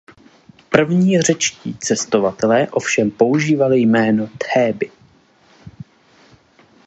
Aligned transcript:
První 0.69 1.21
řečtí 1.21 1.77
cestovatelé 1.77 2.67
ovšem 2.71 3.11
používali 3.11 3.79
jméno 3.79 4.27
Théby. 4.53 4.91